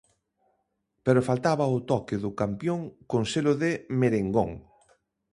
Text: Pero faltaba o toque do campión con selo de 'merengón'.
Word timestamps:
Pero 1.05 1.25
faltaba 1.29 1.73
o 1.75 1.77
toque 1.91 2.15
do 2.23 2.31
campión 2.41 2.79
con 3.11 3.21
selo 3.31 3.53
de 3.61 3.71
'merengón'. 3.97 4.55